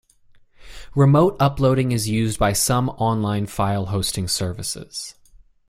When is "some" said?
2.53-2.89